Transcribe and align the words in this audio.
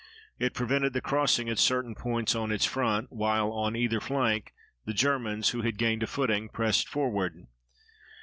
It 0.39 0.55
prevented 0.55 0.93
the 0.93 0.99
crossing 1.01 1.47
at 1.47 1.59
certain 1.59 1.93
points 1.93 2.33
on 2.33 2.51
its 2.51 2.65
front 2.65 3.11
while, 3.11 3.51
on 3.51 3.75
either 3.75 3.99
flank, 3.99 4.51
the 4.83 4.95
Germans, 4.95 5.49
who 5.49 5.61
had 5.61 5.77
gained 5.77 6.01
a 6.01 6.07
footing, 6.07 6.49
pressed 6.49 6.89
forward. 6.89 7.45